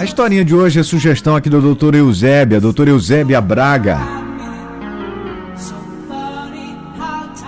A 0.00 0.04
historinha 0.04 0.42
de 0.42 0.54
hoje 0.54 0.80
é 0.80 0.82
sugestão 0.82 1.36
aqui 1.36 1.50
do 1.50 1.74
Dr. 1.74 1.94
Eusébia, 1.94 2.58
Dr. 2.58 2.88
Eusébia 2.88 3.38
Braga. 3.38 3.98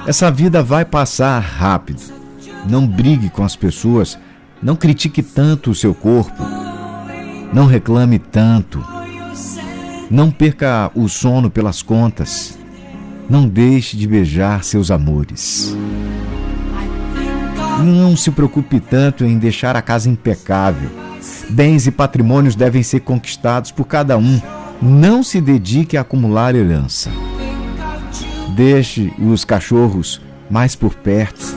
Essa 0.07 0.31
vida 0.31 0.63
vai 0.63 0.85
passar 0.85 1.41
rápido. 1.41 2.03
Não 2.69 2.87
brigue 2.87 3.31
com 3.31 3.43
as 3.43 3.57
pessoas, 3.57 4.19
não 4.63 4.77
critique 4.77 5.23
tanto 5.23 5.71
o 5.71 5.75
seu 5.75 5.95
corpo, 5.95 6.45
não 7.55 7.65
reclame 7.65 8.19
tanto, 8.19 8.85
não 10.11 10.31
perca 10.31 10.91
o 10.95 11.09
sono 11.09 11.51
pelas 11.51 11.81
contas, 11.81 12.59
não 13.31 13.49
deixe 13.49 13.97
de 13.97 14.07
beijar 14.07 14.63
seus 14.63 14.91
amores. 14.91 15.75
Não 17.83 18.15
se 18.15 18.31
preocupe 18.31 18.79
tanto 18.79 19.25
em 19.25 19.39
deixar 19.39 19.75
a 19.75 19.81
casa 19.81 20.11
impecável. 20.11 21.12
Bens 21.51 21.87
e 21.87 21.91
patrimônios 21.91 22.55
devem 22.55 22.83
ser 22.83 23.01
conquistados 23.01 23.71
por 23.71 23.87
cada 23.87 24.17
um. 24.17 24.41
Não 24.81 25.23
se 25.23 25.41
dedique 25.41 25.97
a 25.97 26.01
acumular 26.01 26.55
herança. 26.55 27.11
Deixe 28.57 29.13
os 29.19 29.45
cachorros 29.45 30.21
mais 30.51 30.75
por 30.75 30.95
perto. 30.95 31.55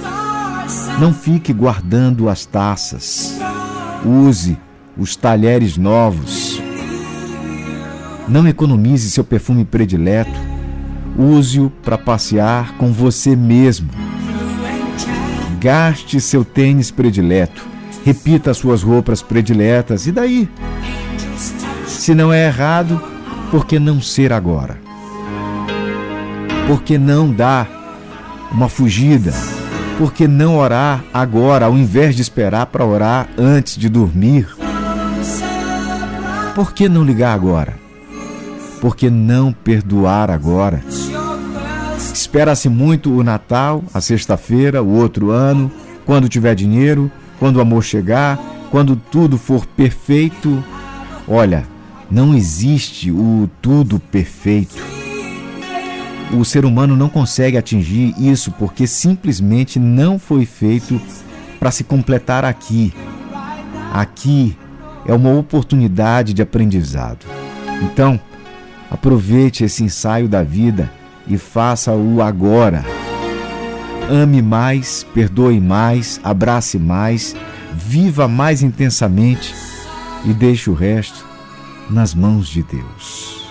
Não 1.00 1.14
fique 1.14 1.52
guardando 1.52 2.30
as 2.30 2.46
taças. 2.46 3.38
Use 4.06 4.58
os 4.98 5.16
talheres 5.16 5.78
novos. 5.78 6.62
Não 8.28 8.48
economize 8.48 9.10
seu 9.12 9.24
perfume 9.24 9.66
predileto. 9.66 10.40
Use-o 11.18 11.70
para 11.70 11.98
passear 11.98 12.78
com 12.78 12.92
você 12.92 13.36
mesmo. 13.36 13.90
Gaste 15.60 16.20
seu 16.22 16.44
tênis 16.44 16.92
predileto. 16.92 17.75
Repita 18.06 18.54
suas 18.54 18.84
roupas 18.84 19.24
prediletas. 19.24 20.06
E 20.06 20.12
daí? 20.12 20.48
Se 21.88 22.14
não 22.14 22.32
é 22.32 22.46
errado, 22.46 23.02
por 23.50 23.66
que 23.66 23.80
não 23.80 24.00
ser 24.00 24.32
agora? 24.32 24.78
Por 26.68 26.84
que 26.84 27.00
não 27.00 27.32
dar 27.32 27.68
uma 28.52 28.70
fugida? 28.70 29.34
Por 29.98 30.14
que 30.14 30.28
não 30.28 30.56
orar 30.56 31.04
agora, 31.12 31.66
ao 31.66 31.76
invés 31.76 32.16
de 32.16 32.22
esperar 32.22 32.68
para 32.68 32.86
orar 32.86 33.28
antes 33.40 33.76
de 33.76 33.90
dormir? 33.90 34.56
Por 36.54 36.74
que 36.74 36.88
não 36.88 37.04
ligar 37.04 37.34
agora? 37.34 37.74
Por 38.80 38.96
que 38.96 39.10
não 39.10 39.52
perdoar 39.52 40.30
agora? 40.30 40.84
Espera-se 42.14 42.70
muito 42.70 43.12
o 43.12 43.24
Natal, 43.24 43.84
a 43.92 44.00
sexta-feira, 44.00 44.84
o 44.84 44.92
outro 44.92 45.32
ano, 45.32 45.72
quando 46.06 46.30
tiver 46.30 46.54
dinheiro, 46.54 47.12
quando 47.40 47.58
o 47.58 47.62
amor 47.62 47.84
chegar, 47.84 48.40
quando 48.72 48.96
tudo 48.96 49.38
for 49.38 49.66
perfeito. 49.66 50.64
Olha, 51.28 51.66
não 52.10 52.36
existe 52.36 53.12
o 53.12 53.50
tudo 53.62 54.00
perfeito. 54.00 54.84
O 56.34 56.44
ser 56.44 56.66
humano 56.66 56.96
não 56.96 57.08
consegue 57.08 57.58
atingir 57.58 58.14
isso 58.18 58.52
porque 58.52 58.88
simplesmente 58.88 59.80
não 59.80 60.18
foi 60.18 60.46
feito 60.46 61.00
para 61.60 61.72
se 61.72 61.84
completar 61.84 62.44
aqui. 62.44 62.94
Aqui 63.94 64.58
é 65.06 65.14
uma 65.14 65.32
oportunidade 65.38 66.34
de 66.34 66.42
aprendizado. 66.42 67.26
Então, 67.84 68.20
aproveite 68.90 69.64
esse 69.64 69.84
ensaio 69.84 70.28
da 70.28 70.44
vida 70.44 70.92
e 71.28 71.38
faça-o 71.38 72.22
agora. 72.22 72.84
Ame 74.10 74.40
mais, 74.40 75.04
perdoe 75.16 75.60
mais, 75.60 76.20
abrace 76.24 76.78
mais, 76.78 77.36
viva 77.74 78.28
mais 78.28 78.62
intensamente 78.62 79.54
e 80.24 80.34
deixe 80.34 80.70
o 80.70 80.74
resto 80.76 81.26
nas 81.90 82.14
mãos 82.14 82.48
de 82.48 82.62
Deus. 82.62 83.45